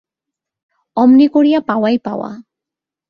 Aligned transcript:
অমনি 0.97 1.27
করিয়া 1.27 1.59
পাওয়াই 1.61 1.97
পাওয়া। 1.97 2.31